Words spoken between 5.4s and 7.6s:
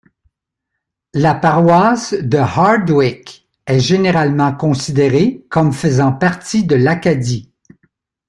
comme faisant partie de l'Acadie.